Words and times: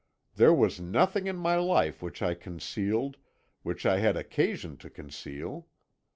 There 0.35 0.51
was 0.51 0.79
nothing 0.81 1.27
in 1.27 1.35
my 1.35 1.57
life 1.57 2.01
which 2.01 2.23
I 2.23 2.33
concealed, 2.33 3.17
which 3.61 3.85
I 3.85 3.99
had 3.99 4.17
occasion 4.17 4.75
to 4.77 4.89
conceal. 4.89 5.67